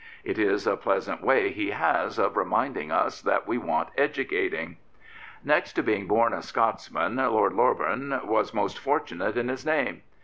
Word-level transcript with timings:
It 0.23 0.39
is 0.39 0.65
a 0.65 0.75
pleasant 0.75 1.21
way 1.21 1.51
he 1.51 1.69
has 1.69 2.17
of 2.17 2.35
reminding 2.35 2.91
us 2.91 3.21
that 3.21 3.47
we 3.47 3.59
want 3.59 3.89
educating. 3.95 4.77
Next 5.43 5.73
to 5.73 5.83
being 5.83 6.07
bora 6.07 6.39
a 6.39 6.41
Scotsman, 6.41 7.17
Lord 7.17 7.53
Loreburn 7.53 8.25
was 8.25 8.51
most 8.51 8.79
fortunate 8.79 9.37
in 9.37 9.47
his 9.47 9.63
name. 9.63 10.01